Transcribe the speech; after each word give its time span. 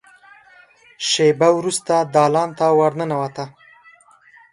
شېبه 1.09 1.49
وروسته 1.57 1.93
دالان 2.15 2.49
ته 2.57 2.65
ور 2.77 2.91
ننوته. 2.99 3.45